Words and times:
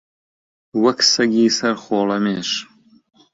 وەک 0.83 0.99
سەگی 1.11 1.47
سەر 1.57 1.75
خۆڵەمێش 1.83 2.49